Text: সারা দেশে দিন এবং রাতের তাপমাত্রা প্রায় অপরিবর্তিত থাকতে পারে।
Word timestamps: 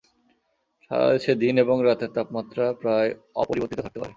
সারা 0.85 1.05
দেশে 1.11 1.33
দিন 1.41 1.55
এবং 1.63 1.75
রাতের 1.81 2.11
তাপমাত্রা 2.15 2.65
প্রায় 2.81 3.09
অপরিবর্তিত 3.35 3.79
থাকতে 3.79 3.97
পারে। 3.99 4.09